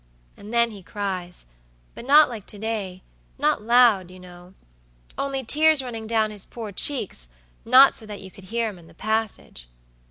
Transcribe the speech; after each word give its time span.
and 0.35 0.51
then 0.51 0.71
he 0.71 0.81
cries, 0.81 1.45
but 1.93 2.03
not 2.07 2.27
like 2.27 2.47
to 2.47 2.57
daynot 2.57 3.61
loud, 3.61 4.09
you 4.09 4.19
know; 4.19 4.55
only 5.15 5.43
tears 5.45 5.83
running 5.83 6.07
down 6.07 6.31
his 6.31 6.43
poor 6.43 6.71
cheeks, 6.71 7.27
not 7.65 7.95
so 7.95 8.03
that 8.07 8.19
you 8.19 8.31
could 8.31 8.45
hear 8.45 8.67
him 8.67 8.79
in 8.79 8.87
the 8.87 8.95
passage." 8.95 9.69